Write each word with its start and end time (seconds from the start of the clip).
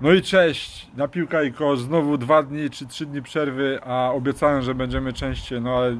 No 0.00 0.12
i 0.12 0.22
cześć, 0.22 0.90
na 0.96 1.08
piłka 1.08 1.42
i 1.42 1.52
kosz, 1.52 1.80
znowu 1.80 2.18
dwa 2.18 2.42
dni 2.42 2.70
czy 2.70 2.86
trzy 2.86 3.06
dni 3.06 3.22
przerwy, 3.22 3.80
a 3.84 4.10
obiecałem, 4.10 4.62
że 4.62 4.74
będziemy 4.74 5.12
częściej, 5.12 5.60
no 5.60 5.76
ale 5.76 5.98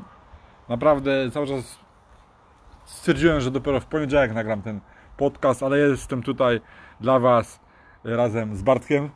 naprawdę 0.68 1.30
cały 1.30 1.46
czas 1.46 1.78
stwierdziłem, 2.84 3.40
że 3.40 3.50
dopiero 3.50 3.80
w 3.80 3.86
poniedziałek 3.86 4.34
nagram 4.34 4.62
ten 4.62 4.80
podcast, 5.16 5.62
ale 5.62 5.78
jestem 5.78 6.22
tutaj 6.22 6.60
dla 7.00 7.18
Was 7.18 7.60
razem 8.04 8.56
z 8.56 8.62
Bartkiem 8.62 9.10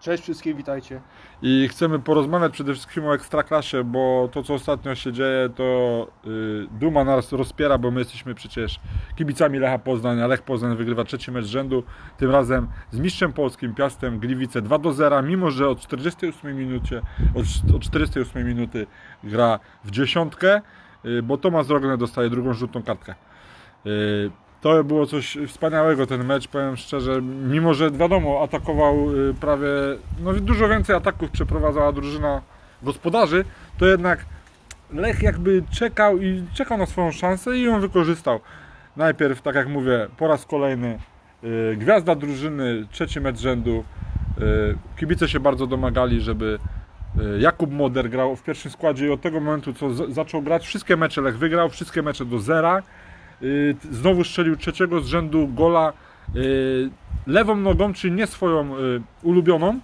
Cześć 0.00 0.22
wszystkim, 0.22 0.56
witajcie. 0.56 1.00
i 1.42 1.68
chcemy 1.68 1.98
porozmawiać 1.98 2.52
przede 2.52 2.72
wszystkim 2.72 3.06
o 3.06 3.14
Ekstraklasie, 3.14 3.84
bo 3.84 4.28
to 4.32 4.42
co 4.42 4.54
ostatnio 4.54 4.94
się 4.94 5.12
dzieje 5.12 5.48
to 5.48 6.06
y, 6.26 6.66
duma 6.70 7.04
nas 7.04 7.32
rozpiera, 7.32 7.78
bo 7.78 7.90
my 7.90 7.98
jesteśmy 8.00 8.34
przecież 8.34 8.80
kibicami 9.16 9.58
Lecha 9.58 9.78
Poznań, 9.78 10.22
a 10.22 10.26
Lech 10.26 10.42
Poznań 10.42 10.76
wygrywa 10.76 11.04
trzeci 11.04 11.30
mecz 11.30 11.44
rzędu, 11.44 11.82
tym 12.16 12.30
razem 12.30 12.68
z 12.90 12.98
mistrzem 12.98 13.32
polskim 13.32 13.74
Piastem 13.74 14.18
Gliwice 14.18 14.62
2 14.62 14.78
do 14.78 14.92
0, 14.92 15.22
mimo 15.22 15.50
że 15.50 15.68
od 15.68 15.80
48 15.80 16.56
minucie, 16.56 17.02
od, 17.34 17.74
od 17.74 17.82
48 17.82 18.46
minuty 18.46 18.86
gra 19.24 19.58
w 19.84 19.90
dziesiątkę, 19.90 20.60
y, 21.04 21.22
bo 21.22 21.36
Tomasz 21.36 21.68
Rogne 21.68 21.96
dostaje 21.96 22.30
drugą 22.30 22.54
żółtą 22.54 22.82
kartkę. 22.82 23.14
Y, 23.86 24.30
To 24.60 24.84
było 24.84 25.06
coś 25.06 25.38
wspaniałego 25.46 26.06
ten 26.06 26.24
mecz, 26.24 26.48
powiem 26.48 26.76
szczerze, 26.76 27.22
mimo 27.22 27.74
że 27.74 27.90
wiadomo, 27.90 28.42
atakował 28.42 29.12
y, 29.14 29.34
prawie, 29.34 29.68
no 30.20 30.32
dużo 30.32 30.68
więcej 30.68 30.96
ataków 30.96 31.30
przeprowadzała 31.30 31.92
drużyna 31.92 32.42
gospodarzy, 32.82 33.44
to 33.78 33.86
jednak 33.86 34.24
Lech 34.92 35.22
jakby 35.22 35.62
czekał 35.70 36.18
i 36.18 36.44
czekał 36.54 36.78
na 36.78 36.86
swoją 36.86 37.12
szansę 37.12 37.58
i 37.58 37.62
ją 37.62 37.80
wykorzystał. 37.80 38.40
Najpierw, 38.96 39.42
tak 39.42 39.54
jak 39.54 39.68
mówię, 39.68 40.08
po 40.16 40.28
raz 40.28 40.46
kolejny 40.46 40.98
y, 41.44 41.76
gwiazda 41.76 42.14
drużyny, 42.14 42.86
trzeci 42.90 43.20
mecz 43.20 43.38
rzędu. 43.38 43.84
Y, 44.38 44.76
Kibice 44.96 45.28
się 45.28 45.40
bardzo 45.40 45.66
domagali, 45.66 46.20
żeby 46.20 46.58
Jakub 47.38 47.72
Moder 47.72 48.10
grał 48.10 48.36
w 48.36 48.42
pierwszym 48.42 48.70
składzie 48.70 49.06
i 49.06 49.10
od 49.10 49.20
tego 49.20 49.40
momentu, 49.40 49.72
co 49.72 49.94
zaczął 49.94 50.42
grać, 50.42 50.66
wszystkie 50.66 50.96
mecze 50.96 51.20
Lech 51.20 51.38
wygrał, 51.38 51.68
wszystkie 51.68 52.02
mecze 52.02 52.24
do 52.24 52.38
zera. 52.38 52.82
Y, 53.42 53.76
Znowu 53.90 54.24
strzelił 54.24 54.56
trzeciego 54.56 55.00
z 55.00 55.06
rzędu 55.06 55.48
gola 55.48 55.92
y, 56.36 56.90
lewą 57.26 57.56
nogą, 57.56 57.92
czyli 57.92 58.14
nie 58.14 58.26
swoją 58.26 58.76
y, 58.78 59.02
ulubioną, 59.22 59.80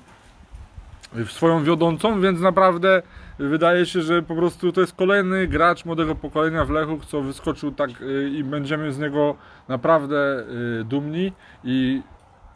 swoją 1.26 1.64
wiodącą, 1.64 2.20
więc 2.20 2.40
naprawdę 2.40 3.02
wydaje 3.38 3.86
się, 3.86 4.02
że 4.02 4.22
po 4.22 4.34
prostu 4.34 4.72
to 4.72 4.80
jest 4.80 4.94
kolejny 4.94 5.46
gracz 5.46 5.84
młodego 5.84 6.14
pokolenia 6.14 6.64
w 6.64 6.70
Lechu, 6.70 6.98
co 7.06 7.22
wyskoczył 7.22 7.72
tak 7.72 7.90
i 8.32 8.44
będziemy 8.44 8.92
z 8.92 8.98
niego 8.98 9.36
naprawdę 9.68 10.44
dumni 10.84 11.32
i 11.64 12.02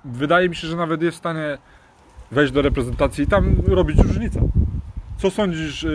wydaje 0.04 0.48
mi 0.48 0.56
się, 0.56 0.68
że 0.68 0.76
nawet 0.76 1.02
jest 1.02 1.16
w 1.16 1.20
stanie 1.20 1.58
wejść 2.30 2.52
do 2.52 2.62
reprezentacji 2.62 3.24
i 3.24 3.26
tam 3.26 3.56
robić 3.66 3.98
różnicę. 3.98 4.40
Co 5.16 5.30
sądzisz, 5.30 5.86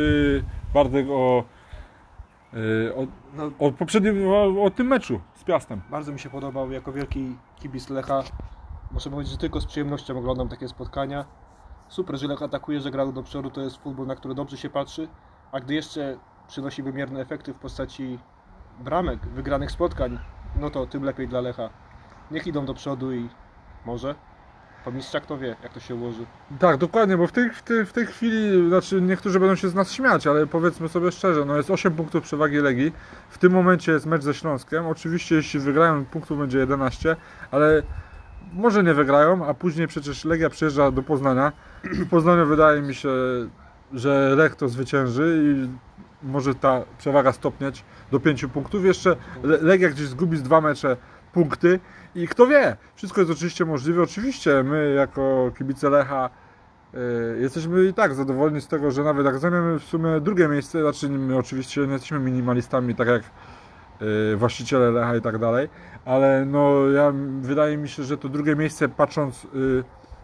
Bartek, 0.73 1.05
o, 1.09 1.43
o, 2.95 3.07
No, 3.33 3.51
o 3.59 3.71
poprzednim, 3.71 4.27
o, 4.27 4.63
o 4.63 4.69
tym 4.69 4.87
meczu 4.87 5.19
z 5.33 5.43
Piastem? 5.43 5.81
bardzo 5.89 6.11
mi 6.11 6.19
się 6.19 6.29
podobał 6.29 6.71
jako 6.71 6.91
wielki 6.91 7.37
kibic 7.55 7.89
Lecha. 7.89 8.23
Muszę 8.91 9.09
powiedzieć, 9.09 9.31
że 9.31 9.37
tylko 9.37 9.61
z 9.61 9.65
przyjemnością 9.65 10.17
oglądam 10.17 10.49
takie 10.49 10.67
spotkania. 10.67 11.25
Super, 11.87 12.17
że 12.19 12.27
Lech 12.27 12.41
atakuje, 12.41 12.79
że 12.81 12.91
gra 12.91 13.05
do 13.05 13.23
przodu, 13.23 13.49
to 13.49 13.61
jest 13.61 13.77
futbol, 13.77 14.07
na 14.07 14.15
który 14.15 14.35
dobrze 14.35 14.57
się 14.57 14.69
patrzy. 14.69 15.07
A 15.51 15.59
gdy 15.59 15.73
jeszcze 15.73 16.17
przynosi 16.47 16.83
wymierne 16.83 17.21
efekty 17.21 17.53
w 17.53 17.57
postaci 17.57 18.19
bramek, 18.79 19.27
wygranych 19.27 19.71
spotkań, 19.71 20.19
no 20.59 20.69
to 20.69 20.85
tym 20.85 21.03
lepiej 21.03 21.27
dla 21.27 21.41
Lecha. 21.41 21.69
Niech 22.31 22.47
idą 22.47 22.65
do 22.65 22.73
przodu 22.73 23.13
i 23.13 23.29
może 23.85 24.15
po 24.85 24.91
mistrzach 24.91 25.23
kto 25.23 25.37
wie, 25.37 25.55
jak 25.63 25.73
to 25.73 25.79
się 25.79 25.95
ułoży. 25.95 26.25
Tak, 26.59 26.77
dokładnie, 26.77 27.17
bo 27.17 27.27
w 27.27 27.31
tej, 27.31 27.49
w, 27.49 27.61
tej, 27.61 27.85
w 27.85 27.93
tej 27.93 28.05
chwili, 28.05 28.67
znaczy 28.69 29.01
niektórzy 29.01 29.39
będą 29.39 29.55
się 29.55 29.69
z 29.69 29.75
nas 29.75 29.91
śmiać, 29.91 30.27
ale 30.27 30.47
powiedzmy 30.47 30.89
sobie 30.89 31.11
szczerze, 31.11 31.45
no 31.45 31.57
jest 31.57 31.71
8 31.71 31.93
punktów 31.93 32.23
przewagi 32.23 32.57
Legii, 32.57 32.91
w 33.29 33.37
tym 33.37 33.51
momencie 33.51 33.91
jest 33.91 34.05
mecz 34.05 34.23
ze 34.23 34.33
Śląskiem, 34.33 34.87
oczywiście 34.87 35.35
jeśli 35.35 35.59
wygrają 35.59 36.05
punktów 36.05 36.39
będzie 36.39 36.59
11, 36.59 37.15
ale 37.51 37.83
może 38.53 38.83
nie 38.83 38.93
wygrają, 38.93 39.45
a 39.45 39.53
później 39.53 39.87
przecież 39.87 40.25
Legia 40.25 40.49
przyjeżdża 40.49 40.91
do 40.91 41.03
Poznania, 41.03 41.51
w 41.83 42.09
Poznaniu 42.09 42.45
wydaje 42.45 42.81
mi 42.81 42.95
się, 42.95 43.09
że 43.93 44.33
Lech 44.35 44.55
to 44.55 44.69
zwycięży 44.69 45.39
i 45.43 45.69
może 46.27 46.55
ta 46.55 46.81
przewaga 46.97 47.31
stopnieć 47.31 47.83
do 48.11 48.19
5 48.19 48.45
punktów, 48.45 48.85
jeszcze 48.85 49.15
Le- 49.43 49.57
Legia 49.61 49.89
gdzieś 49.89 50.07
zgubi 50.07 50.37
z 50.37 50.43
dwa 50.43 50.61
mecze 50.61 50.97
punkty 51.33 51.79
i 52.15 52.27
kto 52.27 52.47
wie, 52.47 52.77
wszystko 52.95 53.21
jest 53.21 53.31
oczywiście 53.31 53.65
możliwe, 53.65 54.03
oczywiście 54.03 54.63
my 54.63 54.93
jako 54.93 55.51
kibice 55.57 55.89
Lecha 55.89 56.29
y, 56.93 56.97
jesteśmy 57.39 57.85
i 57.85 57.93
tak 57.93 58.13
zadowoleni 58.15 58.61
z 58.61 58.67
tego, 58.67 58.91
że 58.91 59.03
nawet 59.03 59.25
jak 59.25 59.39
zajmiemy 59.39 59.79
w 59.79 59.83
sumie 59.83 60.21
drugie 60.21 60.47
miejsce, 60.47 60.81
znaczy 60.81 61.09
my 61.09 61.37
oczywiście 61.37 61.87
nie 61.87 61.93
jesteśmy 61.93 62.19
minimalistami, 62.19 62.95
tak 62.95 63.07
jak 63.07 63.23
y, 64.01 64.35
właściciele 64.37 64.91
Lecha 64.91 65.15
i 65.15 65.21
tak 65.21 65.37
dalej, 65.37 65.69
ale 66.05 66.45
no 66.45 66.89
ja, 66.89 67.13
wydaje 67.41 67.77
mi 67.77 67.89
się, 67.89 68.03
że 68.03 68.17
to 68.17 68.29
drugie 68.29 68.55
miejsce 68.55 68.89
patrząc 68.89 69.45
y, 69.45 69.83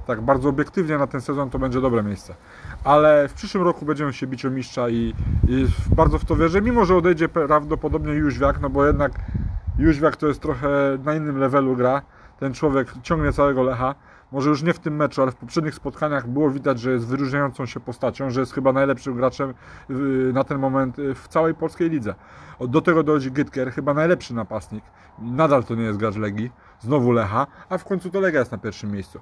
tak 0.09 0.21
bardzo 0.21 0.49
obiektywnie 0.49 0.97
na 0.97 1.07
ten 1.07 1.21
sezon 1.21 1.49
to 1.49 1.59
będzie 1.59 1.81
dobre 1.81 2.03
miejsce. 2.03 2.35
Ale 2.83 3.27
w 3.27 3.33
przyszłym 3.33 3.63
roku 3.63 3.85
będziemy 3.85 4.13
się 4.13 4.27
bić 4.27 4.45
o 4.45 4.49
mistrza 4.49 4.89
i, 4.89 5.13
i 5.47 5.65
bardzo 5.95 6.19
w 6.19 6.25
to 6.25 6.35
wierzę, 6.35 6.61
mimo 6.61 6.85
że 6.85 6.95
odejdzie 6.95 7.29
prawdopodobnie 7.29 8.13
Jóźwiak, 8.13 8.61
no 8.61 8.69
bo 8.69 8.85
jednak 8.85 9.11
Jóźwiak 9.79 10.16
to 10.16 10.28
jest 10.28 10.41
trochę 10.41 10.69
na 11.03 11.16
innym 11.16 11.38
levelu 11.38 11.75
gra. 11.75 12.01
Ten 12.40 12.53
człowiek 12.53 12.94
ciągnie 13.03 13.31
całego 13.31 13.63
Lecha. 13.63 13.95
Może 14.31 14.50
już 14.50 14.63
nie 14.63 14.73
w 14.73 14.79
tym 14.79 14.95
meczu, 14.95 15.22
ale 15.22 15.31
w 15.31 15.35
poprzednich 15.35 15.75
spotkaniach 15.75 16.28
było 16.28 16.51
widać, 16.51 16.79
że 16.79 16.91
jest 16.91 17.07
wyróżniającą 17.07 17.66
się 17.66 17.79
postacią, 17.79 18.29
że 18.29 18.39
jest 18.39 18.53
chyba 18.53 18.73
najlepszym 18.73 19.16
graczem 19.16 19.53
y, 19.89 19.94
na 20.34 20.44
ten 20.44 20.59
moment 20.59 21.00
y, 21.00 21.16
w 21.16 21.28
całej 21.28 21.56
polskiej 21.56 21.89
lidze. 21.89 22.16
Do 22.68 22.81
tego 22.81 23.03
dochodzi 23.03 23.31
Gytker, 23.31 23.72
chyba 23.72 23.94
najlepszy 23.94 24.34
napastnik. 24.34 24.84
Nadal 25.19 25.63
to 25.63 25.75
nie 25.75 25.84
jest 25.84 26.00
gracz 26.00 26.16
Legii, 26.16 26.51
znowu 26.79 27.12
Lecha, 27.12 27.47
a 27.69 27.78
w 27.78 27.85
końcu 27.85 28.09
to 28.09 28.19
Legia 28.19 28.39
jest 28.39 28.51
na 28.51 28.57
pierwszym 28.57 28.91
miejscu. 28.91 29.19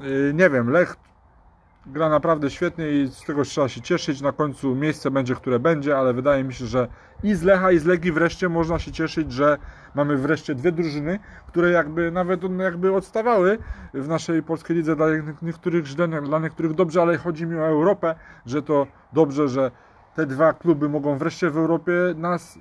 Y, 0.00 0.32
Nie 0.34 0.50
wiem, 0.50 0.70
Lech 0.70 0.96
gra 1.86 2.08
naprawdę 2.08 2.50
świetnie 2.50 2.90
i 2.90 3.06
z 3.06 3.24
tego 3.24 3.44
trzeba 3.44 3.68
się 3.68 3.80
cieszyć. 3.80 4.20
Na 4.20 4.32
końcu 4.32 4.74
miejsce 4.74 5.10
będzie, 5.10 5.34
które 5.34 5.58
będzie, 5.58 5.98
ale 5.98 6.14
wydaje 6.14 6.44
mi 6.44 6.54
się, 6.54 6.66
że 6.66 6.88
i 7.22 7.34
z 7.34 7.42
Lecha, 7.42 7.72
i 7.72 7.78
z 7.78 7.84
Legii 7.84 8.12
wreszcie 8.12 8.48
można 8.48 8.78
się 8.78 8.92
cieszyć, 8.92 9.32
że 9.32 9.58
mamy 9.94 10.16
wreszcie 10.16 10.54
dwie 10.54 10.72
drużyny, 10.72 11.18
które 11.46 11.70
jakby 11.70 12.10
nawet 12.10 12.40
jakby 12.58 12.94
odstawały 12.94 13.58
w 13.94 14.08
naszej 14.08 14.42
polskiej 14.42 14.76
lidze 14.76 14.96
dla 14.96 15.06
niektórych 15.42 15.86
źle, 15.86 16.08
dla 16.08 16.38
niektórych 16.38 16.74
dobrze, 16.74 17.02
ale 17.02 17.18
chodzi 17.18 17.46
mi 17.46 17.56
o 17.56 17.66
Europę, 17.66 18.14
że 18.46 18.62
to 18.62 18.86
dobrze, 19.12 19.48
że 19.48 19.70
te 20.14 20.26
dwa 20.26 20.52
kluby 20.52 20.88
mogą 20.88 21.18
wreszcie 21.18 21.50
w 21.50 21.56
Europie 21.56 21.92
nas 22.16 22.58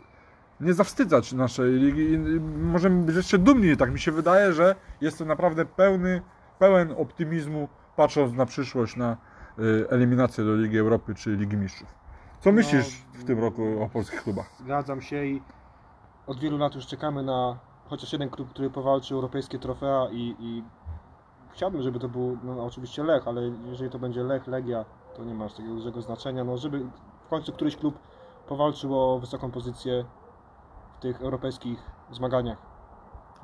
nie 0.59 0.73
zawstydzać 0.73 1.33
naszej 1.33 1.71
ligi 1.71 2.13
i 2.13 2.19
możemy 2.63 3.05
być 3.05 3.15
jeszcze 3.15 3.37
dumni. 3.37 3.77
Tak 3.77 3.91
mi 3.91 3.99
się 3.99 4.11
wydaje, 4.11 4.53
że 4.53 4.75
jestem 5.01 5.27
naprawdę 5.27 5.65
pełny, 5.65 6.21
pełen 6.59 6.93
optymizmu 6.97 7.67
patrząc 7.95 8.33
na 8.33 8.45
przyszłość, 8.45 8.95
na 8.95 9.17
y, 9.59 9.89
eliminację 9.89 10.43
do 10.43 10.55
Ligi 10.55 10.77
Europy 10.77 11.15
czy 11.15 11.35
Ligi 11.35 11.57
Mistrzów. 11.57 11.95
Co 12.39 12.51
myślisz 12.51 12.97
w 13.13 13.23
tym 13.23 13.39
roku 13.39 13.83
o 13.83 13.89
polskich 13.89 14.23
klubach? 14.23 14.49
Zgadzam 14.59 15.01
się 15.01 15.25
i 15.25 15.41
od 16.27 16.39
wielu 16.39 16.57
lat 16.57 16.75
już 16.75 16.87
czekamy 16.87 17.23
na 17.23 17.59
chociaż 17.89 18.13
jeden 18.13 18.29
klub, 18.29 18.49
który 18.49 18.69
powalczy 18.69 19.13
europejskie 19.13 19.59
trofea 19.59 20.07
i, 20.11 20.35
i 20.39 20.63
chciałbym, 21.53 21.81
żeby 21.81 21.99
to 21.99 22.09
był 22.09 22.37
no, 22.43 22.65
oczywiście 22.65 23.03
Lech, 23.03 23.27
ale 23.27 23.41
jeżeli 23.65 23.89
to 23.89 23.99
będzie 23.99 24.23
Lech, 24.23 24.47
Legia, 24.47 24.85
to 25.15 25.23
nie 25.23 25.33
ma 25.33 25.45
aż 25.45 25.53
takiego 25.53 25.75
dużego 25.75 26.01
znaczenia. 26.01 26.43
No, 26.43 26.57
żeby 26.57 26.79
w 27.25 27.29
końcu 27.29 27.51
któryś 27.51 27.77
klub 27.77 27.99
powalczył 28.47 28.99
o 28.99 29.19
wysoką 29.19 29.51
pozycję 29.51 30.05
w 30.97 31.01
tych 31.01 31.21
europejskich 31.21 31.79
zmaganiach 32.11 32.57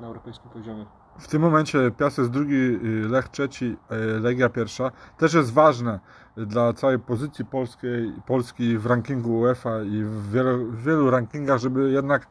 na 0.00 0.06
europejskim 0.06 0.50
poziomie. 0.50 0.86
W 1.18 1.28
tym 1.28 1.42
momencie 1.42 1.90
Piast 1.90 2.18
jest 2.18 2.30
drugi, 2.30 2.54
y, 2.54 3.08
Lech 3.08 3.28
trzeci, 3.28 3.76
y, 4.16 4.20
Legia 4.20 4.48
pierwsza. 4.48 4.90
Też 5.16 5.34
jest 5.34 5.52
ważne 5.52 6.00
dla 6.36 6.72
całej 6.72 6.98
pozycji 6.98 7.44
polskiej, 7.44 8.12
Polski 8.26 8.78
w 8.78 8.86
rankingu 8.86 9.38
UEFA 9.38 9.82
i 9.82 10.02
w 10.04 10.30
wielu, 10.32 10.66
w 10.66 10.82
wielu 10.84 11.10
rankingach, 11.10 11.58
żeby 11.58 11.90
jednak 11.90 12.26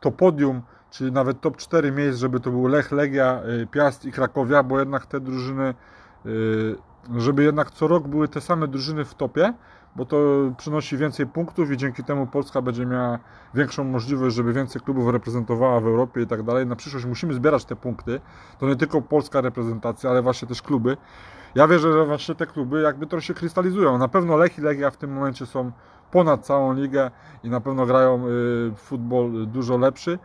to 0.00 0.10
podium, 0.10 0.62
czyli 0.90 1.12
nawet 1.12 1.40
top 1.40 1.56
4 1.56 1.92
miejsc, 1.92 2.18
żeby 2.18 2.40
to 2.40 2.50
był 2.50 2.66
Lech, 2.66 2.92
Legia, 2.92 3.40
y, 3.62 3.66
Piast 3.66 4.04
i 4.04 4.12
Krakowia, 4.12 4.62
bo 4.62 4.78
jednak 4.78 5.06
te 5.06 5.20
drużyny, 5.20 5.74
żeby 7.16 7.44
jednak 7.44 7.70
co 7.70 7.88
rok 7.88 8.08
były 8.08 8.28
te 8.28 8.40
same 8.40 8.68
drużyny 8.68 9.04
w 9.04 9.14
topie, 9.14 9.54
bo 9.96 10.04
to 10.04 10.16
przynosi 10.56 10.96
więcej 10.96 11.26
punktów 11.26 11.70
i 11.70 11.76
dzięki 11.76 12.04
temu 12.04 12.26
Polska 12.26 12.62
będzie 12.62 12.86
miała 12.86 13.18
większą 13.54 13.84
możliwość, 13.84 14.36
żeby 14.36 14.52
więcej 14.52 14.82
klubów 14.82 15.08
reprezentowała 15.08 15.80
w 15.80 15.86
Europie 15.86 16.22
i 16.22 16.26
tak 16.26 16.42
dalej. 16.42 16.66
Na 16.66 16.76
przyszłość 16.76 17.06
musimy 17.06 17.34
zbierać 17.34 17.64
te 17.64 17.76
punkty. 17.76 18.20
To 18.58 18.66
nie 18.66 18.76
tylko 18.76 19.02
polska 19.02 19.40
reprezentacja, 19.40 20.10
ale 20.10 20.22
właśnie 20.22 20.48
też 20.48 20.62
kluby. 20.62 20.96
Ja 21.54 21.68
wierzę, 21.68 21.92
że 21.92 22.04
właśnie 22.06 22.34
te 22.34 22.46
kluby 22.46 22.82
jakby 22.82 23.06
to 23.06 23.20
się 23.20 23.34
krystalizują. 23.34 23.98
Na 23.98 24.08
pewno 24.08 24.36
Lech 24.36 24.58
i 24.58 24.60
Legia 24.60 24.90
w 24.90 24.96
tym 24.96 25.12
momencie 25.12 25.46
są 25.46 25.72
ponad 26.10 26.46
całą 26.46 26.74
ligę 26.74 27.10
i 27.44 27.50
na 27.50 27.60
pewno 27.60 27.86
grają 27.86 28.26
y, 28.26 28.74
futbol 28.76 29.46
dużo 29.46 29.78
lepszy. 29.78 30.18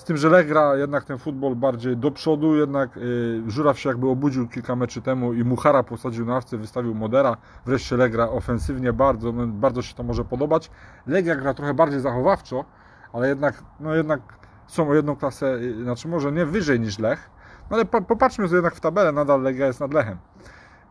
Z 0.00 0.04
tym, 0.04 0.16
że 0.16 0.28
Lech 0.28 0.48
gra 0.48 0.76
jednak 0.76 1.04
ten 1.04 1.18
futbol 1.18 1.56
bardziej 1.56 1.96
do 1.96 2.10
przodu, 2.10 2.56
jednak 2.56 2.96
y, 2.96 3.42
Żuraw 3.46 3.78
się 3.78 3.88
jakby 3.88 4.08
obudził 4.08 4.48
kilka 4.48 4.76
meczy 4.76 5.02
temu 5.02 5.32
i 5.32 5.44
Muchara 5.44 5.82
posadził 5.82 6.26
na 6.26 6.34
ławce, 6.34 6.58
wystawił 6.58 6.94
Modera. 6.94 7.36
Wreszcie 7.66 7.96
Lech 7.96 8.12
gra 8.12 8.28
ofensywnie 8.28 8.92
bardzo, 8.92 9.32
no, 9.32 9.46
bardzo 9.46 9.82
się 9.82 9.94
to 9.94 10.02
może 10.02 10.24
podobać. 10.24 10.70
Legia 11.06 11.36
gra 11.36 11.54
trochę 11.54 11.74
bardziej 11.74 12.00
zachowawczo, 12.00 12.64
ale 13.12 13.28
jednak, 13.28 13.62
no 13.80 13.94
jednak 13.94 14.20
są 14.66 14.88
o 14.88 14.94
jedną 14.94 15.16
klasę, 15.16 15.54
y, 15.54 15.82
znaczy 15.82 16.08
może 16.08 16.32
nie 16.32 16.46
wyżej 16.46 16.80
niż 16.80 16.98
Lech, 16.98 17.30
no 17.70 17.76
ale 17.76 17.84
po, 17.84 18.02
popatrzmy 18.02 18.48
sobie 18.48 18.56
jednak 18.56 18.74
w 18.74 18.80
tabelę, 18.80 19.12
nadal 19.12 19.42
Legia 19.42 19.66
jest 19.66 19.80
nad 19.80 19.94
Lechem. 19.94 20.18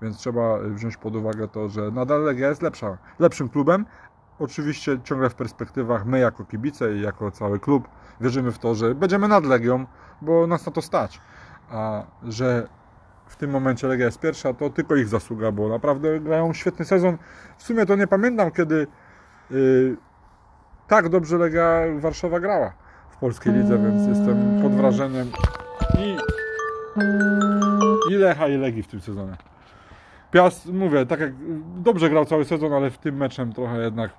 Więc 0.01 0.17
trzeba 0.17 0.59
wziąć 0.59 0.97
pod 0.97 1.15
uwagę 1.15 1.47
to, 1.47 1.69
że 1.69 1.91
nadal 1.91 2.23
Legia 2.23 2.49
jest 2.49 2.61
lepsza, 2.61 2.97
lepszym 3.19 3.49
klubem. 3.49 3.85
Oczywiście 4.39 4.99
ciągle 5.03 5.29
w 5.29 5.35
perspektywach 5.35 6.05
my 6.05 6.19
jako 6.19 6.45
kibice 6.45 6.95
i 6.95 7.01
jako 7.01 7.31
cały 7.31 7.59
klub 7.59 7.87
wierzymy 8.21 8.51
w 8.51 8.59
to, 8.59 8.75
że 8.75 8.95
będziemy 8.95 9.27
nad 9.27 9.45
Legią, 9.45 9.85
bo 10.21 10.47
nas 10.47 10.65
na 10.65 10.71
to 10.71 10.81
stać. 10.81 11.21
A 11.69 12.03
że 12.23 12.67
w 13.25 13.35
tym 13.35 13.51
momencie 13.51 13.87
Legia 13.87 14.05
jest 14.05 14.19
pierwsza, 14.19 14.53
to 14.53 14.69
tylko 14.69 14.95
ich 14.95 15.07
zasługa, 15.07 15.51
bo 15.51 15.69
naprawdę 15.69 16.19
grają 16.19 16.53
świetny 16.53 16.85
sezon. 16.85 17.17
W 17.57 17.63
sumie 17.63 17.85
to 17.85 17.95
nie 17.95 18.07
pamiętam, 18.07 18.51
kiedy 18.51 18.87
yy, 19.51 19.97
tak 20.87 21.09
dobrze 21.09 21.37
Legia 21.37 21.81
Warszawa 21.99 22.39
grała 22.39 22.73
w 23.09 23.17
polskiej 23.17 23.53
lidze, 23.53 23.77
więc 23.77 24.17
jestem 24.17 24.61
pod 24.61 24.71
wrażeniem 24.71 25.31
i, 25.99 26.17
i 28.13 28.15
Lecha 28.15 28.47
i 28.47 28.57
Legii 28.57 28.83
w 28.83 28.87
tym 28.87 29.01
sezonie. 29.01 29.37
Piast, 30.31 30.65
mówię, 30.73 31.05
tak 31.05 31.19
jak 31.19 31.31
dobrze 31.75 32.09
grał 32.09 32.25
cały 32.25 32.45
sezon, 32.45 32.73
ale 32.73 32.89
w 32.89 32.97
tym 32.97 33.15
meczem 33.15 33.53
trochę 33.53 33.83
jednak 33.83 34.11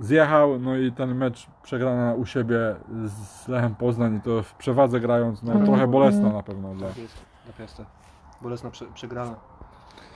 zjechał, 0.00 0.58
no 0.58 0.76
i 0.76 0.92
ten 0.92 1.14
mecz 1.14 1.46
przegrana 1.62 2.14
u 2.14 2.26
siebie 2.26 2.76
z 3.06 3.48
Lechem 3.48 3.74
Poznań 3.74 4.16
i 4.16 4.20
to 4.20 4.42
w 4.42 4.54
przewadze 4.54 5.00
grając, 5.00 5.42
no 5.42 5.64
trochę 5.64 5.86
bolesna 5.86 6.32
na 6.32 6.42
pewno 6.42 6.74
dla... 6.74 6.88
Tak 6.88 6.98
jest, 6.98 7.24
na 7.46 7.52
Piastę. 7.52 7.84
Bolesna 8.42 8.70
prze, 8.70 8.84
przegrana. 8.94 9.34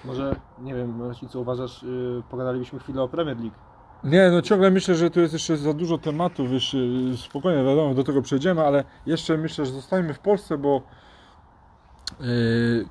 Może, 0.04 0.36
nie 0.60 0.74
wiem, 0.74 0.96
Marcin, 0.96 1.28
co 1.28 1.40
uważasz, 1.40 1.82
yy, 1.82 2.22
pogadalibyśmy 2.30 2.78
chwilę 2.78 3.02
o 3.02 3.08
Premier 3.08 3.36
League. 3.38 3.56
Nie, 4.04 4.30
no 4.30 4.42
ciągle 4.42 4.70
myślę, 4.70 4.94
że 4.94 5.10
tu 5.10 5.20
jest 5.20 5.32
jeszcze 5.32 5.56
za 5.56 5.74
dużo 5.74 5.98
tematów, 5.98 6.50
już 6.50 6.74
y, 6.74 7.16
spokojnie, 7.16 7.64
wiadomo, 7.64 7.94
do 7.94 8.04
tego 8.04 8.22
przejdziemy, 8.22 8.66
ale 8.66 8.84
jeszcze 9.06 9.38
myślę, 9.38 9.66
że 9.66 9.72
zostańmy 9.72 10.14
w 10.14 10.18
Polsce, 10.18 10.58
bo 10.58 10.82
yy, 12.20 12.26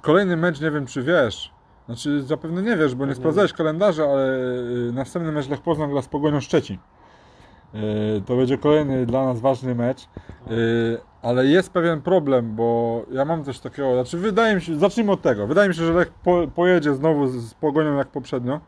kolejny 0.02 0.38
mecz, 0.38 0.62
nie 0.62 0.72
wiem 0.72 0.86
czy 0.86 1.04
wiesz, 1.04 1.53
znaczy 1.86 2.24
zapewne 2.24 2.62
nie 2.62 2.78
wiesz, 2.78 2.96
bo 2.96 3.06
nie 3.06 3.16
sprawdzałeś 3.16 3.54
kalendarza, 3.54 4.04
ale 4.04 4.28
yy, 4.28 4.92
następny 4.94 5.32
mecz 5.32 5.50
Lech 5.50 5.62
Poznań 5.62 5.92
gra 5.92 6.02
z 6.02 6.08
Pogonią 6.08 6.40
Szczecin. 6.40 6.78
Yy, 7.74 7.82
to 8.26 8.36
będzie 8.36 8.58
kolejny 8.58 9.06
dla 9.06 9.26
nas 9.26 9.40
ważny 9.40 9.76
mecz, 9.76 10.08
yy, 10.48 10.56
ale 11.22 11.46
jest 11.46 11.74
pewien 11.74 12.02
problem, 12.02 12.56
bo 12.56 13.02
ja 13.12 13.26
mam 13.26 13.44
coś 13.44 13.60
takiego, 13.60 13.94
znaczy 13.94 14.18
wydaje 14.18 14.56
mi 14.56 14.62
się, 14.62 14.76
zacznijmy 14.76 15.12
od 15.12 15.22
tego, 15.22 15.48
wydaje 15.48 15.70
mi 15.70 15.76
się, 15.76 15.86
że 15.86 15.94
Lech 15.94 16.10
po, 16.12 16.48
pojedzie 16.56 16.96
znowu 16.96 17.28
z, 17.28 17.36
z 17.36 17.54
Pogonią 17.54 17.98
jak 17.98 18.08
poprzednio, 18.08 18.60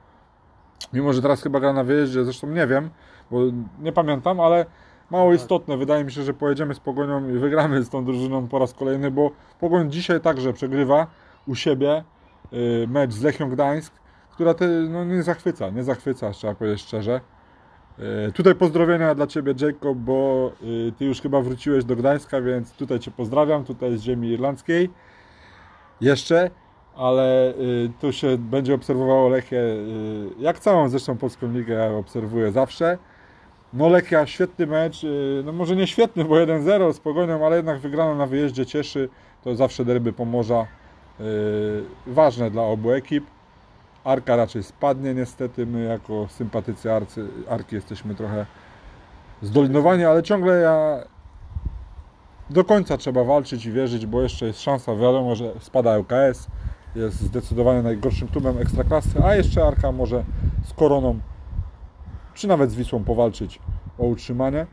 Mimo, 0.94 1.14
że 1.14 1.22
teraz 1.22 1.42
chyba 1.42 1.60
gra 1.60 1.74
na 1.74 1.84
wyjeździe, 1.84 2.24
zresztą 2.24 2.48
nie 2.48 2.68
wiem, 2.68 2.90
bo 3.32 3.40
nie 3.80 3.92
pamiętam, 3.92 4.40
ale 4.40 4.66
mało 5.10 5.32
Tak. 5.32 5.40
istotne. 5.42 5.78
Wydaje 5.78 6.04
mi 6.04 6.12
się, 6.12 6.24
że 6.24 6.34
pojedziemy 6.34 6.74
z 6.74 6.80
Pogonią 6.80 7.30
i 7.30 7.32
wygramy 7.32 7.84
z 7.84 7.90
tą 7.90 8.06
drużyną 8.06 8.48
po 8.48 8.60
raz 8.60 8.74
kolejny, 8.74 9.12
bo 9.12 9.32
Pogoń 9.60 9.92
dzisiaj 9.92 10.22
także 10.22 10.54
przegrywa 10.54 11.08
u 11.48 11.56
siebie 11.56 11.98
y, 11.98 12.04
mecz 12.88 13.14
z 13.14 13.22
Lechią 13.22 13.50
Gdańsk, 13.50 13.94
która 14.32 14.54
te, 14.54 14.68
no, 14.68 15.06
nie 15.06 15.24
zachwyca, 15.24 15.70
nie 15.70 15.84
zachwyca, 15.84 16.32
trzeba 16.32 16.56
powiedzieć 16.56 16.82
szczerze. 16.82 17.22
Y, 18.28 18.32
Tutaj 18.32 18.56
pozdrowienia 18.56 19.16
dla 19.16 19.28
Ciebie, 19.28 19.54
Jacob, 19.62 19.98
bo 19.98 20.52
y, 20.62 20.92
Ty 20.98 21.06
już 21.06 21.22
chyba 21.22 21.42
wróciłeś 21.42 21.86
do 21.86 21.96
Gdańska, 21.96 22.42
więc 22.42 22.72
tutaj 22.72 23.00
Cię 23.00 23.12
pozdrawiam, 23.12 23.64
tutaj 23.64 23.98
z 23.98 24.02
ziemi 24.02 24.30
irlandzkiej. 24.30 24.90
Jeszcze 26.02 26.52
ale 26.96 27.54
y, 27.54 27.92
tu 28.02 28.12
się 28.12 28.38
będzie 28.38 28.74
obserwowało 28.74 29.30
Lechię, 29.30 29.60
y, 29.60 30.30
jak 30.40 30.60
całą 30.60 30.90
zresztą 30.90 31.18
polską 31.18 31.52
ligę 31.52 31.98
obserwuję 31.98 32.52
zawsze. 32.52 32.98
No 33.74 33.90
Lechia, 33.90 34.28
świetny 34.28 34.68
mecz, 34.68 35.04
y, 35.04 35.42
no 35.46 35.52
może 35.52 35.76
nie 35.76 35.88
świetny, 35.88 36.26
bo 36.26 36.36
1-0 36.36 36.94
z 36.94 37.00
Pogonią, 37.00 37.46
ale 37.46 37.56
jednak 37.56 37.80
wygrana 37.80 38.16
na 38.16 38.26
wyjeździe 38.28 38.66
cieszy, 38.66 39.10
to 39.44 39.56
zawsze 39.56 39.86
derby 39.86 40.14
Pomorza, 40.14 40.62
y, 40.62 40.85
ważne 42.08 42.52
dla 42.52 42.64
obu 42.64 42.92
ekip. 42.92 43.26
Arka 44.04 44.36
raczej 44.36 44.64
spadnie 44.64 45.14
niestety, 45.14 45.66
my 45.66 45.84
jako 45.84 46.28
sympatycy 46.28 46.94
Arcy, 46.94 47.28
Arki 47.50 47.76
jesteśmy 47.76 48.16
trochę 48.16 48.46
zdolinowani, 49.42 50.06
ale 50.06 50.24
ciągle 50.24 50.62
ja 50.62 50.98
do 52.50 52.64
końca 52.64 52.98
trzeba 52.98 53.24
walczyć 53.24 53.66
i 53.66 53.72
wierzyć, 53.72 54.06
bo 54.06 54.22
jeszcze 54.22 54.46
jest 54.46 54.62
szansa, 54.62 54.96
wiadomo, 54.96 55.36
że 55.36 55.54
spada 55.60 55.98
ŁKS, 55.98 56.48
jest 56.96 57.22
zdecydowanie 57.22 57.82
najgorszym 57.82 58.28
klubem 58.28 58.58
ekstraklasy, 58.58 59.24
a 59.24 59.36
jeszcze 59.36 59.66
Arka 59.68 59.92
może 59.92 60.24
z 60.66 60.74
Koroną, 60.74 61.20
czy 62.34 62.48
nawet 62.48 62.72
z 62.72 62.76
Wisłą 62.76 63.04
powalczyć 63.04 63.60
o 64.00 64.04
utrzymanie. 64.04 64.68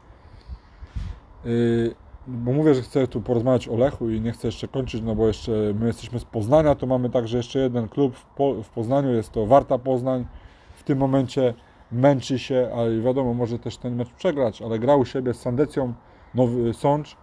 Yy, 1.45 1.95
bo 2.27 2.53
mówię, 2.53 2.75
że 2.75 2.83
chcę 2.83 3.09
tu 3.09 3.21
porozmawiać 3.21 3.69
o 3.69 3.77
Lechu 3.77 4.11
i 4.11 4.21
nie 4.21 4.33
chcę 4.33 4.49
jeszcze 4.49 4.69
kończyć, 4.69 5.03
no 5.03 5.15
bo 5.15 5.27
jeszcze 5.27 5.53
my 5.81 5.87
jesteśmy 5.87 6.19
z 6.19 6.25
Poznania, 6.25 6.75
to 6.75 6.87
mamy 6.87 7.11
także 7.11 7.37
jeszcze 7.37 7.59
jeden 7.59 7.89
klub 7.89 8.17
w, 8.17 8.25
po, 8.25 8.55
w 8.63 8.69
Poznaniu, 8.69 9.13
jest 9.13 9.33
to 9.33 9.47
Warta 9.47 9.79
Poznań. 9.79 10.27
W 10.75 10.83
tym 10.83 10.99
momencie 10.99 11.55
męczy 11.93 12.39
się, 12.39 12.71
ale 12.77 13.01
wiadomo, 13.01 13.35
może 13.35 13.59
też 13.59 13.77
ten 13.77 13.97
mecz 13.97 14.13
przegrać, 14.13 14.63
ale 14.63 14.79
grał 14.79 15.01
u 15.01 15.05
siebie 15.05 15.35
z 15.35 15.41
Sandecją 15.41 15.95
Nowy 16.35 16.75
Sącz. 16.75 17.17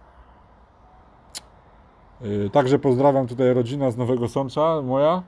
Yy, 2.20 2.50
Także 2.50 2.78
pozdrawiam 2.78 3.26
tutaj 3.26 3.54
rodzina 3.54 3.90
z 3.90 3.96
Nowego 3.96 4.28
Sącza, 4.28 4.82
moja, 4.82 5.22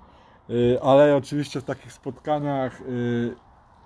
Yy, 0.49 0.79
ale 0.83 1.17
oczywiście 1.17 1.61
w 1.61 1.65
takich 1.65 1.93
spotkaniach 1.93 2.81
yy, 2.81 3.37